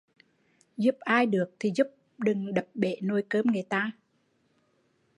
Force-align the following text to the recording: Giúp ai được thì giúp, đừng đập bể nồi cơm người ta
Giúp 0.77 0.95
ai 0.99 1.25
được 1.25 1.45
thì 1.59 1.71
giúp, 1.75 1.87
đừng 2.17 2.53
đập 2.53 2.67
bể 2.73 2.95
nồi 3.03 3.23
cơm 3.29 3.45
người 3.53 3.63
ta 3.69 3.91